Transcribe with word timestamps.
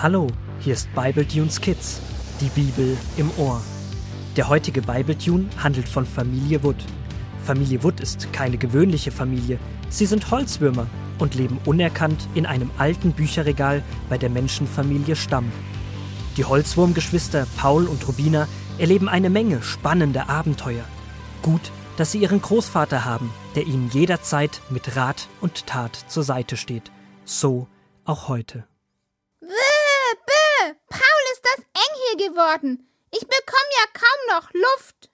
Hallo, 0.00 0.28
hier 0.60 0.74
ist 0.74 0.94
Bibletunes 0.94 1.60
Kids, 1.60 2.00
die 2.40 2.50
Bibel 2.50 2.96
im 3.16 3.32
Ohr. 3.36 3.60
Der 4.36 4.48
heutige 4.48 4.80
Bibletune 4.80 5.46
handelt 5.60 5.88
von 5.88 6.06
Familie 6.06 6.62
Wood. 6.62 6.76
Familie 7.42 7.82
Wood 7.82 7.98
ist 7.98 8.32
keine 8.32 8.58
gewöhnliche 8.58 9.10
Familie, 9.10 9.58
sie 9.88 10.06
sind 10.06 10.30
Holzwürmer 10.30 10.86
und 11.18 11.34
leben 11.34 11.58
unerkannt 11.64 12.28
in 12.36 12.46
einem 12.46 12.70
alten 12.78 13.10
Bücherregal 13.10 13.82
bei 14.08 14.16
der 14.16 14.30
Menschenfamilie 14.30 15.16
Stamm. 15.16 15.50
Die 16.36 16.44
Holzwurmgeschwister 16.44 17.48
Paul 17.56 17.88
und 17.88 18.06
Rubina 18.06 18.46
erleben 18.78 19.08
eine 19.08 19.30
Menge 19.30 19.62
spannender 19.62 20.30
Abenteuer. 20.30 20.84
Gut, 21.42 21.72
dass 21.96 22.12
sie 22.12 22.18
ihren 22.18 22.40
Großvater 22.40 23.04
haben, 23.04 23.32
der 23.56 23.66
ihnen 23.66 23.90
jederzeit 23.90 24.60
mit 24.70 24.94
Rat 24.94 25.26
und 25.40 25.66
Tat 25.66 25.96
zur 26.06 26.22
Seite 26.22 26.56
steht. 26.56 26.92
So 27.24 27.66
auch 28.04 28.28
heute. 28.28 28.64
Hier 32.08 32.28
geworden. 32.28 32.88
Ich 33.10 33.20
bekomme 33.20 33.72
ja 33.76 34.00
kaum 34.00 34.36
noch 34.36 34.52
Luft. 34.52 35.10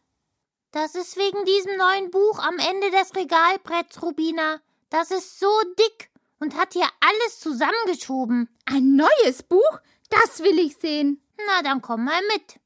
Das 0.73 0.95
ist 0.95 1.17
wegen 1.17 1.45
diesem 1.45 1.77
neuen 1.77 2.11
Buch 2.11 2.39
am 2.41 2.59
Ende 2.59 2.91
des 2.91 3.15
Regalbretts, 3.15 4.03
Rubina. 4.03 4.61
Das 4.91 5.11
ist 5.11 5.39
so 5.39 5.51
dick 5.79 6.11
und 6.41 6.57
hat 6.57 6.73
hier 6.73 6.89
alles 7.01 7.41
zusammengeschoben. 7.41 8.49
Ein 8.65 8.97
neues 8.97 9.43
Buch? 9.43 9.81
Das 10.11 10.41
will 10.41 10.59
ich 10.59 10.77
sehen. 10.77 11.23
Na, 11.47 11.63
dann 11.63 11.81
komm 11.81 12.05
mal 12.05 12.21
mit. 12.33 12.61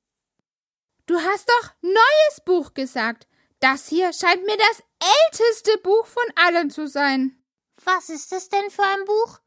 Du 1.06 1.18
hast 1.18 1.48
doch 1.48 1.70
neues 1.80 2.40
Buch 2.44 2.74
gesagt. 2.74 3.26
Das 3.60 3.88
hier 3.88 4.12
scheint 4.12 4.44
mir 4.44 4.56
das 4.56 4.82
älteste 5.24 5.78
Buch 5.78 6.06
von 6.06 6.24
allen 6.36 6.70
zu 6.70 6.86
sein. 6.86 7.42
Was 7.84 8.08
ist 8.08 8.32
es 8.32 8.48
denn 8.48 8.70
für 8.70 8.84
ein 8.84 9.04
Buch? 9.04 9.40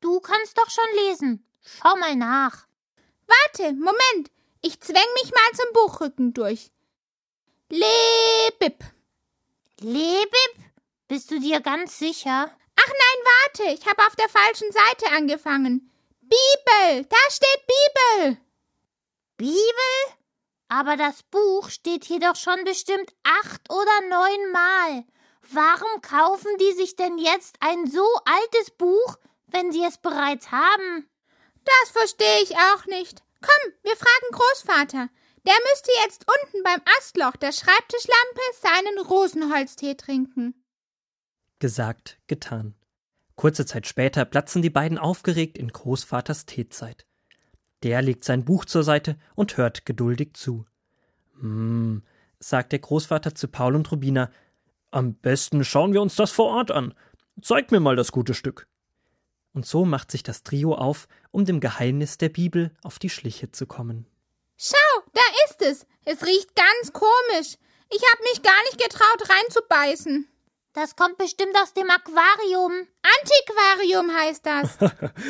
Du 0.00 0.20
kannst 0.20 0.58
doch 0.58 0.70
schon 0.70 1.06
lesen. 1.06 1.46
Schau 1.62 1.96
mal 1.96 2.14
nach. 2.16 2.66
Warte, 3.26 3.72
Moment. 3.72 4.30
Ich 4.62 4.80
zwäng 4.80 5.06
mich 5.22 5.32
mal 5.32 5.52
zum 5.54 5.72
Buchrücken 5.72 6.34
durch. 6.34 6.70
Lebib. 7.68 8.84
Lebib? 9.80 10.54
Bist 11.08 11.30
du 11.30 11.40
dir 11.40 11.60
ganz 11.60 11.98
sicher? 11.98 12.50
Ach 12.76 12.88
nein, 12.88 13.24
warte. 13.24 13.74
Ich 13.74 13.86
habe 13.86 14.02
auf 14.06 14.16
der 14.16 14.28
falschen 14.28 14.70
Seite 14.72 15.12
angefangen. 15.12 15.90
Bibel. 16.20 17.04
Da 17.08 17.16
steht 17.30 17.66
Bibel. 17.66 18.38
Bibel? 19.36 20.16
Aber 20.68 20.96
das 20.96 21.22
Buch 21.24 21.70
steht 21.70 22.04
hier 22.04 22.20
doch 22.20 22.36
schon 22.36 22.64
bestimmt 22.64 23.12
acht 23.22 23.70
oder 23.70 24.00
neun 24.08 24.52
Mal. 24.52 25.04
Warum 25.52 26.00
kaufen 26.02 26.50
die 26.58 26.72
sich 26.72 26.96
denn 26.96 27.18
jetzt 27.18 27.56
ein 27.60 27.88
so 27.88 28.04
altes 28.24 28.72
Buch, 28.72 29.16
wenn 29.46 29.70
sie 29.70 29.84
es 29.84 29.98
bereits 29.98 30.50
haben? 30.50 31.08
Das 31.66 31.90
verstehe 31.90 32.42
ich 32.42 32.56
auch 32.56 32.86
nicht. 32.86 33.22
Komm, 33.42 33.72
wir 33.82 33.96
fragen 33.96 34.32
Großvater. 34.32 35.08
Der 35.46 35.54
müsste 35.70 35.90
jetzt 36.04 36.24
unten 36.26 36.62
beim 36.62 36.80
Astloch 36.98 37.36
der 37.36 37.52
Schreibtischlampe 37.52 38.40
seinen 38.60 39.06
Rosenholztee 39.06 39.94
trinken. 39.94 40.54
Gesagt, 41.58 42.18
getan. 42.26 42.74
Kurze 43.36 43.66
Zeit 43.66 43.86
später 43.86 44.24
platzen 44.24 44.62
die 44.62 44.70
beiden 44.70 44.98
aufgeregt 44.98 45.58
in 45.58 45.68
Großvaters 45.68 46.46
Teezeit. 46.46 47.06
Der 47.82 48.00
legt 48.02 48.24
sein 48.24 48.44
Buch 48.44 48.64
zur 48.64 48.82
Seite 48.82 49.18
und 49.34 49.56
hört 49.56 49.84
geduldig 49.86 50.34
zu. 50.34 50.66
Hm, 51.40 52.02
sagt 52.38 52.72
der 52.72 52.78
Großvater 52.78 53.34
zu 53.34 53.48
Paul 53.48 53.76
und 53.76 53.90
Rubina, 53.92 54.30
am 54.90 55.14
besten 55.14 55.64
schauen 55.64 55.92
wir 55.92 56.00
uns 56.00 56.16
das 56.16 56.30
vor 56.30 56.46
Ort 56.46 56.70
an. 56.70 56.94
Zeig 57.42 57.70
mir 57.70 57.80
mal 57.80 57.96
das 57.96 58.12
gute 58.12 58.34
Stück. 58.34 58.66
Und 59.56 59.64
so 59.64 59.86
macht 59.86 60.10
sich 60.10 60.22
das 60.22 60.42
Trio 60.42 60.74
auf, 60.74 61.08
um 61.30 61.46
dem 61.46 61.60
Geheimnis 61.60 62.18
der 62.18 62.28
Bibel 62.28 62.72
auf 62.82 62.98
die 62.98 63.08
Schliche 63.08 63.52
zu 63.52 63.64
kommen. 63.64 64.04
Schau, 64.58 65.02
da 65.14 65.22
ist 65.46 65.62
es. 65.62 65.86
Es 66.04 66.26
riecht 66.26 66.54
ganz 66.54 66.92
komisch. 66.92 67.56
Ich 67.90 68.02
hab 68.12 68.20
mich 68.20 68.42
gar 68.42 68.62
nicht 68.64 68.76
getraut, 68.76 69.30
reinzubeißen. 69.30 70.28
Das 70.74 70.94
kommt 70.94 71.16
bestimmt 71.16 71.56
aus 71.56 71.72
dem 71.72 71.88
Aquarium. 71.88 72.86
Antiquarium 73.00 74.14
heißt 74.14 74.44
das. 74.44 74.76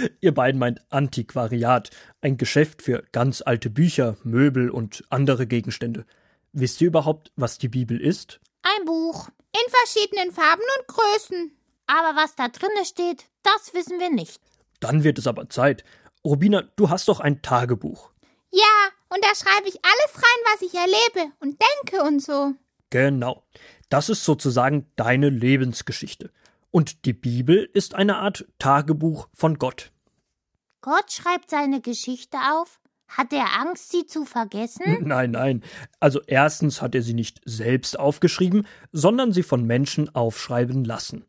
Ihr 0.21 0.35
beiden 0.35 0.59
meint 0.59 0.81
Antiquariat, 0.91 1.91
ein 2.21 2.37
Geschäft 2.37 2.83
für 2.83 3.05
ganz 3.13 3.43
alte 3.43 3.71
Bücher, 3.71 4.17
Möbel 4.25 4.71
und 4.71 5.05
andere 5.09 5.47
Gegenstände. 5.47 6.05
Wisst 6.53 6.81
ihr 6.81 6.89
überhaupt, 6.89 7.31
was 7.37 7.59
die 7.59 7.69
Bibel 7.69 8.01
ist? 8.01 8.41
Ein 8.63 8.87
Buch. 8.87 9.29
In 9.53 9.73
verschiedenen 9.73 10.33
Farben 10.33 10.65
und 10.81 10.89
Größen. 10.89 11.57
Aber 11.87 12.21
was 12.21 12.35
da 12.35 12.49
drinne 12.49 12.85
steht, 12.85 13.27
das 13.47 13.75
wissen 13.75 13.99
wir 14.01 14.11
nicht. 14.11 14.41
Dann 14.81 15.05
wird 15.05 15.19
es 15.19 15.27
aber 15.27 15.49
Zeit. 15.49 15.85
Rubina, 16.25 16.63
du 16.77 16.91
hast 16.91 17.09
doch 17.09 17.21
ein 17.21 17.43
Tagebuch. 17.43 18.11
Ja, 18.51 18.65
und 19.09 19.25
da 19.25 19.29
schreibe 19.35 19.69
ich 19.69 19.79
alles 19.85 20.17
rein, 20.17 20.53
was 20.53 20.63
ich 20.63 20.75
erlebe 20.75 21.33
und 21.41 21.59
denke 21.61 22.05
und 22.05 22.23
so. 22.23 22.55
Genau. 22.91 23.45
Das 23.89 24.09
ist 24.09 24.25
sozusagen 24.25 24.91
deine 24.97 25.29
Lebensgeschichte. 25.29 26.31
Und 26.71 27.05
die 27.05 27.13
Bibel 27.13 27.69
ist 27.73 27.95
eine 27.95 28.17
Art 28.19 28.47
Tagebuch 28.59 29.29
von 29.33 29.59
Gott. 29.59 29.93
Gott 30.81 31.13
schreibt 31.13 31.51
seine 31.51 31.81
Geschichte 31.81 32.37
auf? 32.53 32.81
Hat 33.09 33.33
er 33.33 33.61
Angst, 33.61 33.93
sie 33.93 34.07
zu 34.07 34.25
vergessen? 34.25 34.99
Nein, 35.03 35.31
nein. 35.31 35.63
Also 36.01 36.21
erstens 36.27 36.83
hat 36.83 36.95
er 36.95 37.03
sie 37.03 37.15
nicht 37.15 37.41
selbst 37.45 37.99
aufgeschrieben, 37.99 38.67
sondern 38.93 39.33
sie 39.33 39.45
von 39.45 39.65
Menschen 39.65 40.13
aufschreiben 40.15 40.85
lassen. 40.85 41.25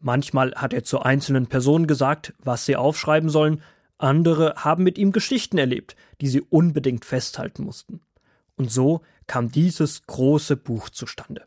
Manchmal 0.00 0.54
hat 0.54 0.72
er 0.72 0.84
zu 0.84 1.00
einzelnen 1.00 1.46
Personen 1.46 1.86
gesagt, 1.86 2.34
was 2.38 2.66
sie 2.66 2.76
aufschreiben 2.76 3.28
sollen, 3.28 3.62
andere 3.98 4.54
haben 4.56 4.84
mit 4.84 4.98
ihm 4.98 5.12
Geschichten 5.12 5.58
erlebt, 5.58 5.96
die 6.20 6.28
sie 6.28 6.42
unbedingt 6.42 7.04
festhalten 7.04 7.64
mussten. 7.64 8.00
Und 8.56 8.70
so 8.70 9.02
kam 9.26 9.50
dieses 9.50 10.06
große 10.06 10.56
Buch 10.56 10.90
zustande. 10.90 11.46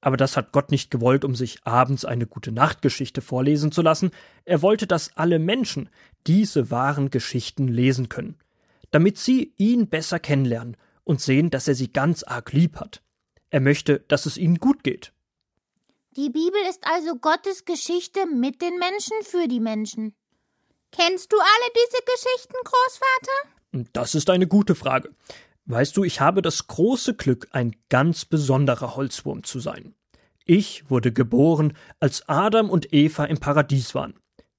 Aber 0.00 0.16
das 0.16 0.36
hat 0.36 0.52
Gott 0.52 0.70
nicht 0.70 0.90
gewollt, 0.90 1.24
um 1.24 1.34
sich 1.34 1.58
abends 1.64 2.04
eine 2.04 2.26
gute 2.26 2.52
Nachtgeschichte 2.52 3.20
vorlesen 3.20 3.72
zu 3.72 3.82
lassen. 3.82 4.10
Er 4.44 4.62
wollte, 4.62 4.86
dass 4.86 5.16
alle 5.16 5.38
Menschen 5.38 5.88
diese 6.26 6.70
wahren 6.70 7.10
Geschichten 7.10 7.68
lesen 7.68 8.08
können, 8.08 8.36
damit 8.90 9.18
sie 9.18 9.52
ihn 9.56 9.88
besser 9.88 10.18
kennenlernen 10.18 10.76
und 11.04 11.20
sehen, 11.20 11.50
dass 11.50 11.68
er 11.68 11.74
sie 11.74 11.92
ganz 11.92 12.22
arg 12.22 12.52
lieb 12.52 12.76
hat. 12.76 13.02
Er 13.50 13.60
möchte, 13.60 14.00
dass 14.08 14.26
es 14.26 14.36
ihnen 14.36 14.58
gut 14.58 14.84
geht. 14.84 15.12
Die 16.16 16.30
Bibel 16.30 16.58
ist 16.70 16.86
also 16.86 17.16
Gottes 17.16 17.66
Geschichte 17.66 18.24
mit 18.24 18.62
den 18.62 18.78
Menschen 18.78 19.18
für 19.22 19.48
die 19.48 19.60
Menschen. 19.60 20.14
Kennst 20.90 21.30
du 21.30 21.36
alle 21.36 21.72
diese 21.74 22.02
Geschichten, 22.06 22.54
Großvater? 22.64 23.86
Das 23.92 24.14
ist 24.14 24.30
eine 24.30 24.46
gute 24.46 24.74
Frage. 24.74 25.14
Weißt 25.66 25.94
du, 25.94 26.04
ich 26.04 26.22
habe 26.22 26.40
das 26.40 26.68
große 26.68 27.16
Glück, 27.16 27.48
ein 27.50 27.76
ganz 27.90 28.24
besonderer 28.24 28.96
Holzwurm 28.96 29.44
zu 29.44 29.60
sein. 29.60 29.94
Ich 30.46 30.88
wurde 30.88 31.12
geboren, 31.12 31.76
als 32.00 32.26
Adam 32.30 32.70
und 32.70 32.94
Eva 32.94 33.26
im 33.26 33.38
Paradies 33.38 33.94
waren. 33.94 34.18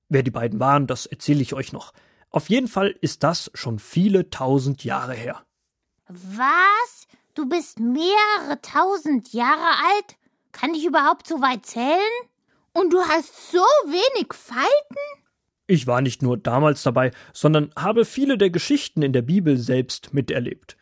Wer 0.10 0.22
die 0.22 0.32
beiden 0.32 0.60
waren, 0.60 0.86
das 0.86 1.08
erzähle 1.08 1.42
ich 1.42 1.56
euch 1.56 1.74
noch. 1.74 1.92
Auf 2.30 2.50
jeden 2.50 2.68
Fall 2.68 2.96
ist 3.02 3.24
das 3.24 3.50
schon 3.56 3.80
viele 3.80 4.30
tausend 4.30 4.84
Jahre 4.84 5.16
her. 5.16 5.44
Was? 6.08 7.08
Du 7.34 7.50
bist 7.50 7.80
mehrere 7.80 8.62
tausend 8.62 9.34
Jahre 9.34 9.70
alt? 9.96 10.18
Kann 10.60 10.74
ich 10.74 10.86
überhaupt 10.86 11.28
so 11.28 11.40
weit 11.40 11.68
zählen? 11.68 12.00
Und 12.74 12.92
du 12.92 13.00
hast 13.00 13.52
so 13.52 13.60
wenig 13.86 14.34
Falten? 14.34 14.68
Ich 15.68 15.86
war 15.86 16.02
nicht 16.02 16.24
nur 16.24 16.36
damals 16.36 16.82
dabei, 16.82 17.12
sondern 17.32 17.72
habe 17.78 18.06
viele 18.06 18.40
der 18.40 18.50
Geschichten 18.50 19.04
in 19.04 19.14
der 19.14 19.22
Bibel 19.22 19.58
selbst 19.58 20.16
miterlebt. 20.16 20.76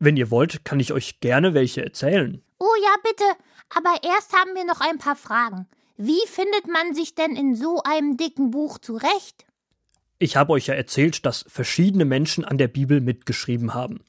Wenn 0.00 0.16
ihr 0.16 0.32
wollt, 0.32 0.64
kann 0.64 0.80
ich 0.80 0.92
euch 0.92 1.20
gerne 1.20 1.54
welche 1.54 1.84
erzählen. 1.84 2.42
Oh 2.58 2.74
ja, 2.82 2.96
bitte. 3.04 3.24
Aber 3.68 4.02
erst 4.02 4.32
haben 4.32 4.56
wir 4.56 4.64
noch 4.64 4.80
ein 4.80 4.98
paar 4.98 5.16
Fragen. 5.16 5.68
Wie 5.96 6.26
findet 6.26 6.66
man 6.66 6.94
sich 6.94 7.14
denn 7.14 7.36
in 7.36 7.54
so 7.54 7.82
einem 7.84 8.16
dicken 8.16 8.50
Buch 8.50 8.78
zurecht? 8.78 9.46
Ich 10.18 10.34
habe 10.34 10.54
euch 10.54 10.66
ja 10.66 10.74
erzählt, 10.74 11.24
dass 11.24 11.44
verschiedene 11.46 12.04
Menschen 12.04 12.44
an 12.44 12.58
der 12.58 12.68
Bibel 12.68 13.00
mitgeschrieben 13.00 13.74
haben. 13.74 14.00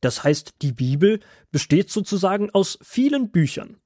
Das 0.00 0.22
heißt, 0.22 0.54
die 0.62 0.72
Bibel 0.72 1.18
besteht 1.50 1.90
sozusagen 1.90 2.50
aus 2.50 2.78
vielen 2.80 3.32
Büchern. 3.32 3.81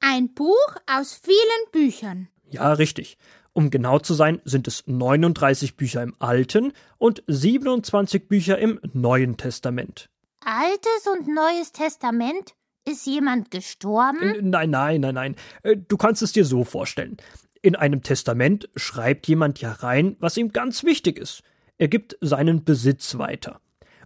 Ein 0.00 0.32
Buch 0.32 0.76
aus 0.86 1.14
vielen 1.22 1.36
Büchern. 1.72 2.28
Ja, 2.50 2.72
richtig. 2.72 3.18
Um 3.52 3.70
genau 3.70 3.98
zu 3.98 4.14
sein, 4.14 4.40
sind 4.44 4.66
es 4.66 4.84
39 4.86 5.76
Bücher 5.76 6.02
im 6.02 6.14
Alten 6.18 6.72
und 6.98 7.22
27 7.26 8.28
Bücher 8.28 8.58
im 8.58 8.80
Neuen 8.92 9.36
Testament. 9.36 10.08
Altes 10.44 11.06
und 11.12 11.28
Neues 11.28 11.72
Testament? 11.72 12.54
Ist 12.88 13.06
jemand 13.06 13.50
gestorben? 13.50 14.48
Nein, 14.48 14.70
nein, 14.70 15.02
nein, 15.02 15.14
nein. 15.14 15.36
Äh, 15.62 15.76
du 15.76 15.98
kannst 15.98 16.22
es 16.22 16.32
dir 16.32 16.46
so 16.46 16.64
vorstellen. 16.64 17.18
In 17.60 17.76
einem 17.76 18.02
Testament 18.02 18.70
schreibt 18.74 19.28
jemand 19.28 19.60
ja 19.60 19.72
rein, 19.72 20.16
was 20.18 20.38
ihm 20.38 20.50
ganz 20.50 20.82
wichtig 20.82 21.18
ist. 21.18 21.42
Er 21.76 21.88
gibt 21.88 22.16
seinen 22.22 22.64
Besitz 22.64 23.18
weiter. 23.18 23.60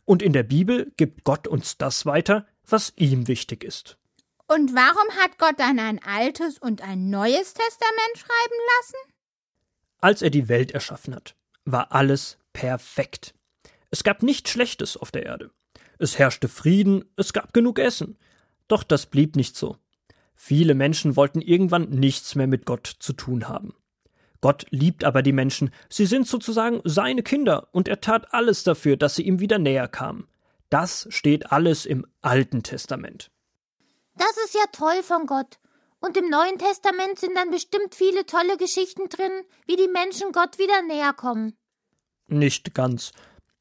Und 0.05 0.23
in 0.23 0.33
der 0.33 0.43
Bibel 0.43 0.93
gibt 0.97 1.23
Gott 1.23 1.47
uns 1.47 1.79
das 1.79 2.05
weiter, 2.05 2.47
was 2.67 2.93
ihm 2.97 3.29
wichtig 3.29 3.63
ist. 3.63 3.97
Und 4.47 4.75
warum 4.75 5.09
hat 5.23 5.39
Gott 5.39 5.59
dann 5.59 5.79
ein 5.79 6.01
altes 6.03 6.59
und 6.59 6.83
ein 6.83 7.09
neues 7.09 7.55
Testament 7.55 8.17
schreiben 8.17 8.61
lassen? 8.79 9.15
Als 10.01 10.21
er 10.21 10.31
die 10.31 10.49
Welt 10.49 10.73
erschaffen 10.73 11.15
hat, 11.15 11.35
war 11.65 11.93
alles 11.93 12.39
perfekt. 12.53 13.35
Es 13.91 14.05
gab 14.05 14.23
nichts 14.23 14.51
Schlechtes 14.51 14.97
auf 14.97 15.11
der 15.11 15.25
Erde. 15.25 15.51
Es 15.99 16.19
herrschte 16.19 16.49
Frieden, 16.49 17.05
es 17.17 17.33
gab 17.33 17.55
genug 17.55 17.79
Essen. 17.79 18.19
Doch 18.69 18.83
das 18.83 19.07
blieb 19.07 19.37
nicht 19.37 19.57
so. 19.57 19.79
Viele 20.35 20.75
Menschen 20.75 21.17
wollten 21.17 21.41
irgendwann 21.41 21.89
nichts 21.89 22.35
mehr 22.35 22.47
mit 22.47 22.67
Gott 22.67 22.87
zu 22.99 23.13
tun 23.13 23.49
haben. 23.49 23.75
Gott 24.41 24.67
liebt 24.69 25.05
aber 25.05 25.23
die 25.23 25.33
Menschen, 25.33 25.71
sie 25.89 26.05
sind 26.05 26.27
sozusagen 26.27 26.83
seine 26.85 27.23
Kinder, 27.23 27.69
und 27.73 27.89
er 27.89 28.03
tat 28.03 28.35
alles 28.35 28.63
dafür, 28.63 28.99
dass 28.99 29.15
sie 29.15 29.23
ihm 29.23 29.41
wieder 29.41 29.59
näher 29.59 29.89
kamen. 29.89 30.29
Das 30.69 31.07
steht 31.09 31.51
alles 31.51 31.87
im 31.87 32.05
Alten 32.21 32.63
Testament. 32.63 33.31
Das 34.17 34.37
ist 34.45 34.55
ja 34.55 34.65
toll 34.73 35.03
von 35.03 35.27
Gott. 35.27 35.59
Und 36.01 36.17
im 36.17 36.29
Neuen 36.29 36.59
Testament 36.59 37.19
sind 37.19 37.35
dann 37.35 37.51
bestimmt 37.51 37.95
viele 37.95 38.27
tolle 38.27 38.57
Geschichten 38.59 39.09
drin, 39.09 39.33
wie 39.67 39.77
die 39.77 39.89
Menschen 39.89 40.33
Gott 40.33 40.59
wieder 40.59 40.83
näher 40.83 41.15
kommen. 41.15 41.57
Nicht 42.27 42.75
ganz. 42.75 43.13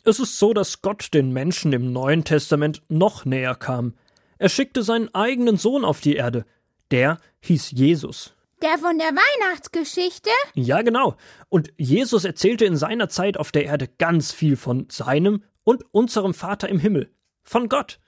Es 0.03 0.19
ist 0.19 0.37
so, 0.37 0.53
dass 0.53 0.81
Gott 0.81 1.13
den 1.13 1.31
Menschen 1.31 1.71
im 1.71 1.93
Neuen 1.93 2.25
Testament 2.25 2.81
noch 2.89 3.23
näher 3.23 3.55
kam. 3.55 3.93
Er 4.37 4.49
schickte 4.49 4.83
seinen 4.83 5.13
eigenen 5.15 5.55
Sohn 5.55 5.85
auf 5.85 6.01
die 6.01 6.15
Erde. 6.15 6.45
Der 6.91 7.17
hieß 7.39 7.71
Jesus. 7.71 8.33
Der 8.61 8.77
von 8.77 8.97
der 8.97 9.11
Weihnachtsgeschichte? 9.11 10.29
Ja, 10.53 10.81
genau. 10.81 11.15
Und 11.49 11.71
Jesus 11.77 12.25
erzählte 12.25 12.65
in 12.65 12.75
seiner 12.75 13.07
Zeit 13.07 13.37
auf 13.37 13.51
der 13.51 13.65
Erde 13.65 13.87
ganz 13.87 14.33
viel 14.33 14.57
von 14.57 14.87
seinem 14.89 15.43
und 15.63 15.85
unserem 15.91 16.33
Vater 16.33 16.67
im 16.67 16.79
Himmel. 16.79 17.09
Von 17.43 17.69
Gott. 17.69 17.99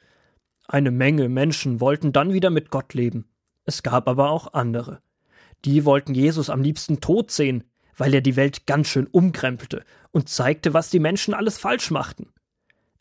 Eine 0.68 0.92
Menge 0.92 1.30
Menschen 1.30 1.80
wollten 1.80 2.12
dann 2.12 2.34
wieder 2.34 2.50
mit 2.50 2.72
Gott 2.72 2.94
leben. 2.94 3.28
Es 3.66 3.84
gab 3.84 4.08
aber 4.08 4.30
auch 4.32 4.54
andere. 4.54 5.02
Die 5.64 5.86
wollten 5.86 6.14
Jesus 6.14 6.50
am 6.50 6.62
liebsten 6.62 7.02
tot 7.02 7.32
sehen, 7.32 7.64
weil 7.98 8.14
er 8.14 8.22
die 8.22 8.36
Welt 8.36 8.68
ganz 8.68 8.88
schön 8.88 9.08
umkrempelte 9.08 9.84
und 10.12 10.30
zeigte, 10.30 10.74
was 10.74 10.90
die 10.90 11.00
Menschen 11.00 11.34
alles 11.34 11.58
falsch 11.58 11.92
machten. 11.92 12.32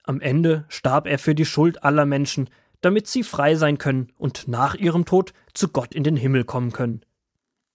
Am 0.02 0.20
Ende 0.20 0.64
starb 0.68 1.06
er 1.06 1.18
für 1.18 1.34
die 1.34 1.46
Schuld 1.46 1.82
aller 1.82 2.06
Menschen, 2.06 2.50
damit 2.80 3.06
sie 3.06 3.22
frei 3.22 3.54
sein 3.54 3.78
können 3.78 4.12
und 4.18 4.46
nach 4.46 4.74
ihrem 4.74 5.06
Tod 5.06 5.32
zu 5.54 5.68
Gott 5.68 5.94
in 5.94 6.04
den 6.04 6.16
Himmel 6.16 6.44
kommen 6.44 6.72
können. 6.72 7.00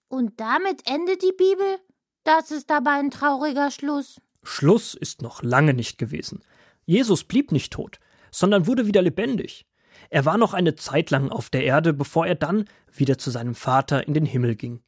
Und 0.07 0.39
damit 0.39 0.87
endet 0.87 1.23
die 1.23 1.33
Bibel? 1.35 1.77
Das 2.23 2.51
ist 2.51 2.71
aber 2.71 2.91
ein 2.91 3.09
trauriger 3.09 3.71
Schluss. 3.71 4.21
Schluss 4.43 4.93
ist 4.93 5.21
noch 5.21 5.41
lange 5.41 5.73
nicht 5.73 5.97
gewesen. 5.97 6.43
Jesus 6.85 7.23
blieb 7.23 7.51
nicht 7.51 7.73
tot, 7.73 7.99
sondern 8.31 8.67
wurde 8.67 8.85
wieder 8.85 9.01
lebendig. 9.01 9.65
Er 10.09 10.25
war 10.25 10.37
noch 10.37 10.53
eine 10.53 10.75
Zeit 10.75 11.11
lang 11.11 11.29
auf 11.29 11.49
der 11.49 11.63
Erde, 11.63 11.93
bevor 11.93 12.25
er 12.25 12.35
dann 12.35 12.65
wieder 12.91 13.17
zu 13.17 13.29
seinem 13.29 13.55
Vater 13.55 14.07
in 14.07 14.13
den 14.13 14.25
Himmel 14.25 14.55
ging. 14.55 14.81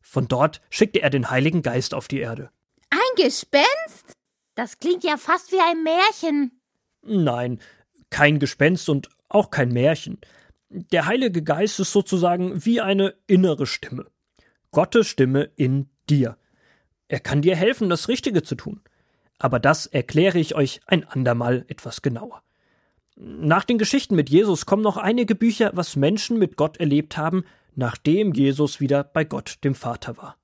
Von 0.00 0.28
dort 0.28 0.60
schickte 0.68 1.00
er 1.02 1.10
den 1.10 1.30
Heiligen 1.30 1.62
Geist 1.62 1.94
auf 1.94 2.08
die 2.08 2.18
Erde. 2.18 2.50
Ein 2.90 3.24
Gespenst? 3.24 4.12
Das 4.54 4.78
klingt 4.78 5.04
ja 5.04 5.16
fast 5.16 5.52
wie 5.52 5.60
ein 5.60 5.82
Märchen. 5.82 6.60
Nein, 7.02 7.60
kein 8.10 8.38
Gespenst 8.38 8.88
und 8.88 9.08
auch 9.28 9.50
kein 9.50 9.72
Märchen. 9.72 10.20
Der 10.68 11.06
Heilige 11.06 11.42
Geist 11.42 11.80
ist 11.80 11.92
sozusagen 11.92 12.64
wie 12.64 12.80
eine 12.80 13.14
innere 13.26 13.66
Stimme. 13.66 14.06
Gottes 14.70 15.06
Stimme 15.06 15.50
in 15.56 15.88
dir. 16.08 16.36
Er 17.08 17.20
kann 17.20 17.42
dir 17.42 17.54
helfen, 17.54 17.88
das 17.88 18.08
Richtige 18.08 18.42
zu 18.42 18.56
tun. 18.56 18.82
Aber 19.38 19.60
das 19.60 19.86
erkläre 19.86 20.38
ich 20.38 20.54
euch 20.54 20.80
ein 20.86 21.04
andermal 21.04 21.64
etwas 21.68 22.02
genauer. 22.02 22.42
Nach 23.16 23.64
den 23.64 23.78
Geschichten 23.78 24.16
mit 24.16 24.28
Jesus 24.28 24.66
kommen 24.66 24.82
noch 24.82 24.96
einige 24.96 25.34
Bücher, 25.34 25.70
was 25.74 25.96
Menschen 25.96 26.38
mit 26.38 26.56
Gott 26.56 26.78
erlebt 26.78 27.16
haben, 27.16 27.44
nachdem 27.76 28.34
Jesus 28.34 28.80
wieder 28.80 29.04
bei 29.04 29.24
Gott 29.24 29.58
dem 29.62 29.74
Vater 29.74 30.16
war. 30.16 30.36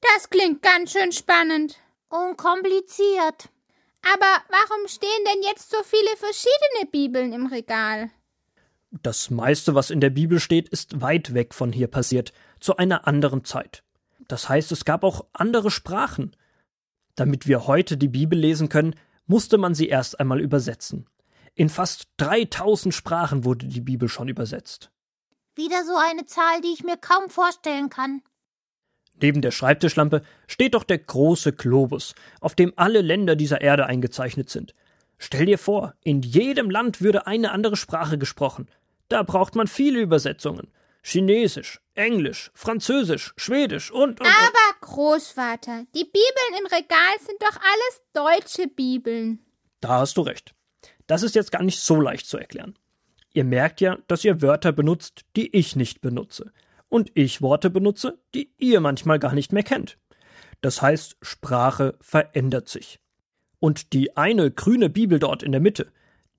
Das 0.00 0.30
klingt 0.30 0.62
ganz 0.62 0.92
schön 0.92 1.12
spannend. 1.12 1.78
Und 2.10 2.38
kompliziert. 2.38 3.50
Aber 4.00 4.42
warum 4.48 4.88
stehen 4.88 5.24
denn 5.26 5.42
jetzt 5.42 5.70
so 5.70 5.76
viele 5.84 6.16
verschiedene 6.16 6.90
Bibeln 6.90 7.34
im 7.34 7.46
Regal? 7.46 8.10
Das 8.90 9.28
meiste, 9.28 9.74
was 9.74 9.90
in 9.90 10.00
der 10.00 10.08
Bibel 10.08 10.40
steht, 10.40 10.70
ist 10.70 11.02
weit 11.02 11.34
weg 11.34 11.52
von 11.52 11.72
hier 11.72 11.88
passiert, 11.88 12.32
zu 12.60 12.78
einer 12.78 13.06
anderen 13.06 13.44
Zeit. 13.44 13.82
Das 14.26 14.48
heißt, 14.48 14.72
es 14.72 14.86
gab 14.86 15.04
auch 15.04 15.26
andere 15.34 15.70
Sprachen. 15.70 16.34
Damit 17.14 17.46
wir 17.46 17.66
heute 17.66 17.98
die 17.98 18.08
Bibel 18.08 18.38
lesen 18.38 18.70
können, 18.70 18.94
musste 19.26 19.58
man 19.58 19.74
sie 19.74 19.88
erst 19.88 20.18
einmal 20.18 20.40
übersetzen. 20.40 21.06
In 21.58 21.70
fast 21.70 22.06
3000 22.18 22.94
Sprachen 22.94 23.44
wurde 23.44 23.66
die 23.66 23.80
Bibel 23.80 24.08
schon 24.08 24.28
übersetzt. 24.28 24.92
Wieder 25.56 25.84
so 25.84 25.96
eine 25.96 26.24
Zahl, 26.24 26.60
die 26.60 26.72
ich 26.72 26.84
mir 26.84 26.96
kaum 26.96 27.28
vorstellen 27.30 27.88
kann. 27.88 28.22
Neben 29.20 29.42
der 29.42 29.50
Schreibtischlampe 29.50 30.22
steht 30.46 30.74
doch 30.74 30.84
der 30.84 30.98
große 30.98 31.52
Globus, 31.52 32.14
auf 32.40 32.54
dem 32.54 32.72
alle 32.76 33.00
Länder 33.00 33.34
dieser 33.34 33.60
Erde 33.60 33.86
eingezeichnet 33.86 34.48
sind. 34.50 34.72
Stell 35.18 35.46
dir 35.46 35.58
vor, 35.58 35.94
in 36.04 36.22
jedem 36.22 36.70
Land 36.70 37.00
würde 37.00 37.26
eine 37.26 37.50
andere 37.50 37.74
Sprache 37.74 38.18
gesprochen. 38.18 38.68
Da 39.08 39.24
braucht 39.24 39.56
man 39.56 39.66
viele 39.66 39.98
Übersetzungen. 39.98 40.70
Chinesisch, 41.02 41.80
Englisch, 41.94 42.52
Französisch, 42.54 43.34
Schwedisch 43.36 43.90
und, 43.90 44.20
und, 44.20 44.20
und. 44.20 44.26
Aber 44.28 44.80
Großvater, 44.80 45.86
die 45.92 46.04
Bibeln 46.04 46.60
im 46.60 46.66
Regal 46.66 47.18
sind 47.18 47.42
doch 47.42 47.56
alles 47.56 48.02
deutsche 48.12 48.68
Bibeln. 48.68 49.44
Da 49.80 49.98
hast 49.98 50.16
du 50.18 50.20
recht. 50.20 50.54
Das 51.08 51.24
ist 51.24 51.34
jetzt 51.34 51.50
gar 51.50 51.64
nicht 51.64 51.80
so 51.80 52.00
leicht 52.00 52.26
zu 52.26 52.38
erklären. 52.38 52.74
Ihr 53.32 53.44
merkt 53.44 53.80
ja, 53.80 53.98
dass 54.06 54.24
ihr 54.24 54.40
Wörter 54.42 54.72
benutzt, 54.72 55.24
die 55.36 55.54
ich 55.56 55.74
nicht 55.74 56.00
benutze. 56.00 56.52
Und 56.88 57.10
ich 57.14 57.42
Worte 57.42 57.70
benutze, 57.70 58.18
die 58.34 58.50
ihr 58.58 58.80
manchmal 58.80 59.18
gar 59.18 59.34
nicht 59.34 59.52
mehr 59.52 59.62
kennt. 59.62 59.98
Das 60.60 60.82
heißt, 60.82 61.16
Sprache 61.22 61.96
verändert 62.00 62.68
sich. 62.68 63.00
Und 63.58 63.92
die 63.92 64.16
eine 64.16 64.50
grüne 64.50 64.88
Bibel 64.88 65.18
dort 65.18 65.42
in 65.42 65.52
der 65.52 65.60
Mitte, 65.60 65.90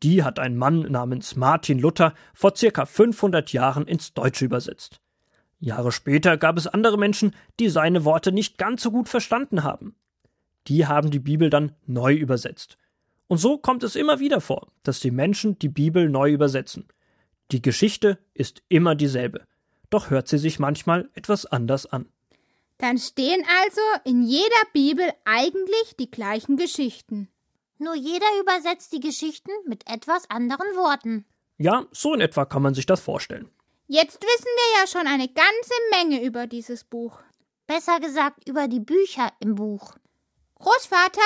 die 0.03 0.23
hat 0.23 0.39
ein 0.39 0.55
Mann 0.55 0.81
namens 0.83 1.35
Martin 1.35 1.79
Luther 1.79 2.13
vor 2.33 2.55
circa 2.55 2.85
500 2.85 3.51
Jahren 3.51 3.85
ins 3.85 4.13
Deutsche 4.13 4.45
übersetzt. 4.45 5.01
Jahre 5.59 5.91
später 5.91 6.37
gab 6.37 6.57
es 6.57 6.67
andere 6.67 6.97
Menschen, 6.97 7.35
die 7.59 7.69
seine 7.69 8.05
Worte 8.05 8.31
nicht 8.31 8.57
ganz 8.57 8.81
so 8.81 8.91
gut 8.91 9.09
verstanden 9.09 9.63
haben. 9.63 9.95
Die 10.67 10.85
haben 10.87 11.11
die 11.11 11.19
Bibel 11.19 11.49
dann 11.49 11.73
neu 11.85 12.13
übersetzt. 12.13 12.77
Und 13.29 13.37
so 13.37 13.59
kommt 13.59 13.83
es 13.83 13.95
immer 13.95 14.19
wieder 14.19 14.41
vor, 14.41 14.71
dass 14.81 14.99
die 14.99 15.11
Menschen 15.11 15.59
die 15.59 15.69
Bibel 15.69 16.09
neu 16.09 16.31
übersetzen. 16.31 16.87
Die 17.51 17.61
Geschichte 17.61 18.17
ist 18.33 18.63
immer 18.69 18.95
dieselbe, 18.95 19.45
doch 19.91 20.09
hört 20.09 20.27
sie 20.27 20.39
sich 20.39 20.57
manchmal 20.57 21.09
etwas 21.13 21.45
anders 21.45 21.85
an. 21.85 22.09
Dann 22.79 22.97
stehen 22.97 23.45
also 23.61 23.81
in 24.03 24.23
jeder 24.23 24.63
Bibel 24.73 25.07
eigentlich 25.25 25.95
die 25.99 26.09
gleichen 26.09 26.57
Geschichten. 26.57 27.29
Nur 27.77 27.93
jeder 27.93 28.25
übersetzt 28.41 28.93
die 28.93 28.99
Geschichten 28.99 29.51
mit 29.67 29.87
etwas 29.87 30.27
anderen 30.31 30.75
Worten. 30.75 31.25
Ja, 31.59 31.85
so 31.91 32.15
in 32.15 32.21
etwa 32.21 32.45
kann 32.45 32.63
man 32.63 32.73
sich 32.73 32.87
das 32.87 32.99
vorstellen. 32.99 33.51
Jetzt 33.85 34.23
wissen 34.23 34.45
wir 34.45 34.81
ja 34.81 34.87
schon 34.87 35.07
eine 35.07 35.27
ganze 35.27 35.73
Menge 35.91 36.23
über 36.23 36.47
dieses 36.47 36.83
Buch. 36.83 37.19
Besser 37.67 37.99
gesagt 37.99 38.49
über 38.49 38.67
die 38.67 38.79
Bücher 38.79 39.31
im 39.39 39.53
Buch. 39.53 39.93
Großvater, 40.55 41.21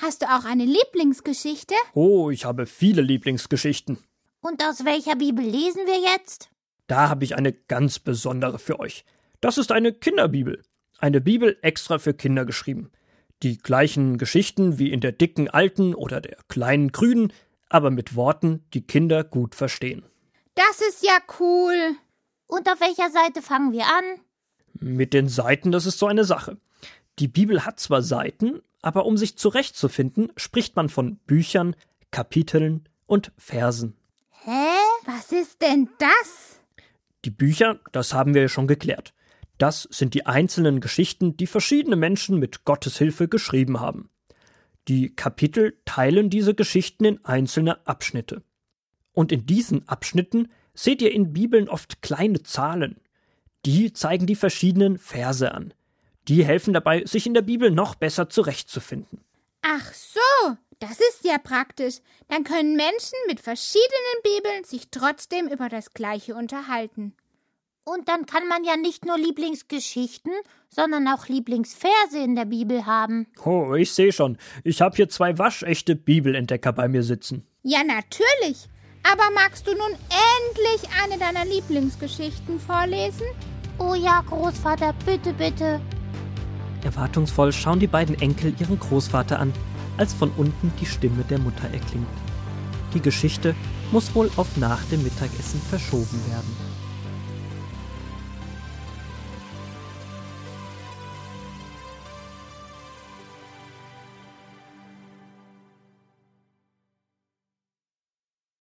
Hast 0.00 0.22
du 0.22 0.26
auch 0.26 0.44
eine 0.44 0.64
Lieblingsgeschichte? 0.64 1.74
Oh, 1.92 2.30
ich 2.30 2.44
habe 2.44 2.66
viele 2.66 3.02
Lieblingsgeschichten. 3.02 3.98
Und 4.40 4.62
aus 4.62 4.84
welcher 4.84 5.16
Bibel 5.16 5.44
lesen 5.44 5.86
wir 5.86 6.12
jetzt? 6.12 6.50
Da 6.86 7.08
habe 7.08 7.24
ich 7.24 7.34
eine 7.34 7.52
ganz 7.52 7.98
besondere 7.98 8.60
für 8.60 8.78
euch. 8.78 9.04
Das 9.40 9.58
ist 9.58 9.72
eine 9.72 9.92
Kinderbibel. 9.92 10.62
Eine 11.00 11.20
Bibel 11.20 11.58
extra 11.62 11.98
für 11.98 12.14
Kinder 12.14 12.44
geschrieben. 12.44 12.92
Die 13.42 13.58
gleichen 13.58 14.18
Geschichten 14.18 14.78
wie 14.78 14.92
in 14.92 15.00
der 15.00 15.10
dicken 15.10 15.50
alten 15.50 15.96
oder 15.96 16.20
der 16.20 16.38
kleinen 16.46 16.92
grünen, 16.92 17.32
aber 17.68 17.90
mit 17.90 18.14
Worten, 18.14 18.64
die 18.74 18.86
Kinder 18.86 19.24
gut 19.24 19.56
verstehen. 19.56 20.04
Das 20.54 20.80
ist 20.80 21.04
ja 21.04 21.18
cool. 21.40 21.96
Und 22.46 22.68
auf 22.68 22.80
welcher 22.80 23.10
Seite 23.10 23.42
fangen 23.42 23.72
wir 23.72 23.86
an? 23.86 24.20
Mit 24.74 25.12
den 25.12 25.28
Seiten, 25.28 25.72
das 25.72 25.86
ist 25.86 25.98
so 25.98 26.06
eine 26.06 26.24
Sache. 26.24 26.56
Die 27.18 27.28
Bibel 27.28 27.64
hat 27.64 27.80
zwar 27.80 28.02
Seiten, 28.02 28.62
aber 28.82 29.06
um 29.06 29.16
sich 29.16 29.36
zurechtzufinden, 29.36 30.32
spricht 30.36 30.76
man 30.76 30.88
von 30.88 31.16
Büchern, 31.26 31.76
Kapiteln 32.10 32.88
und 33.06 33.32
Versen. 33.36 33.96
Hä? 34.44 34.78
Was 35.04 35.32
ist 35.32 35.62
denn 35.62 35.88
das? 35.98 36.60
Die 37.24 37.30
Bücher, 37.30 37.80
das 37.92 38.14
haben 38.14 38.34
wir 38.34 38.42
ja 38.42 38.48
schon 38.48 38.66
geklärt. 38.66 39.14
Das 39.58 39.88
sind 39.90 40.14
die 40.14 40.26
einzelnen 40.26 40.80
Geschichten, 40.80 41.36
die 41.36 41.46
verschiedene 41.46 41.96
Menschen 41.96 42.38
mit 42.38 42.64
Gottes 42.64 42.98
Hilfe 42.98 43.28
geschrieben 43.28 43.80
haben. 43.80 44.10
Die 44.86 45.14
Kapitel 45.14 45.78
teilen 45.84 46.30
diese 46.30 46.54
Geschichten 46.54 47.04
in 47.04 47.24
einzelne 47.24 47.86
Abschnitte. 47.86 48.42
Und 49.12 49.32
in 49.32 49.46
diesen 49.46 49.88
Abschnitten 49.88 50.48
seht 50.74 51.02
ihr 51.02 51.12
in 51.12 51.32
Bibeln 51.32 51.68
oft 51.68 52.02
kleine 52.02 52.42
Zahlen. 52.42 53.00
Die 53.66 53.92
zeigen 53.92 54.26
die 54.26 54.36
verschiedenen 54.36 54.96
Verse 54.96 55.52
an. 55.52 55.74
Die 56.28 56.44
helfen 56.44 56.74
dabei, 56.74 57.04
sich 57.06 57.26
in 57.26 57.34
der 57.34 57.42
Bibel 57.42 57.70
noch 57.70 57.94
besser 57.94 58.28
zurechtzufinden. 58.28 59.20
Ach 59.62 59.92
so, 59.94 60.56
das 60.78 61.00
ist 61.00 61.24
ja 61.24 61.38
praktisch. 61.38 61.96
Dann 62.28 62.44
können 62.44 62.76
Menschen 62.76 63.16
mit 63.26 63.40
verschiedenen 63.40 64.22
Bibeln 64.22 64.64
sich 64.64 64.90
trotzdem 64.90 65.48
über 65.48 65.68
das 65.68 65.94
Gleiche 65.94 66.34
unterhalten. 66.34 67.14
Und 67.84 68.08
dann 68.10 68.26
kann 68.26 68.46
man 68.46 68.64
ja 68.64 68.76
nicht 68.76 69.06
nur 69.06 69.16
Lieblingsgeschichten, 69.16 70.32
sondern 70.68 71.08
auch 71.08 71.28
Lieblingsverse 71.28 72.18
in 72.22 72.36
der 72.36 72.44
Bibel 72.44 72.84
haben. 72.84 73.26
Oh, 73.42 73.74
ich 73.74 73.92
sehe 73.92 74.12
schon. 74.12 74.36
Ich 74.62 74.82
habe 74.82 74.96
hier 74.96 75.08
zwei 75.08 75.38
waschechte 75.38 75.96
Bibelentdecker 75.96 76.74
bei 76.74 76.86
mir 76.88 77.02
sitzen. 77.02 77.46
Ja, 77.62 77.82
natürlich. 77.82 78.68
Aber 79.10 79.30
magst 79.32 79.66
du 79.66 79.72
nun 79.72 79.96
endlich 80.36 80.90
eine 81.02 81.18
deiner 81.18 81.46
Lieblingsgeschichten 81.46 82.60
vorlesen? 82.60 83.26
Oh 83.78 83.94
ja, 83.94 84.22
Großvater, 84.28 84.94
bitte, 85.06 85.32
bitte. 85.32 85.80
Erwartungsvoll 86.84 87.52
schauen 87.52 87.80
die 87.80 87.86
beiden 87.86 88.20
Enkel 88.20 88.54
ihren 88.58 88.78
Großvater 88.78 89.38
an, 89.38 89.52
als 89.96 90.14
von 90.14 90.30
unten 90.36 90.72
die 90.80 90.86
Stimme 90.86 91.24
der 91.28 91.38
Mutter 91.38 91.64
erklingt. 91.72 92.06
Die 92.94 93.00
Geschichte 93.00 93.54
muss 93.92 94.14
wohl 94.14 94.30
auf 94.36 94.56
nach 94.56 94.82
dem 94.84 95.02
Mittagessen 95.02 95.60
verschoben 95.60 96.20
werden. 96.28 96.77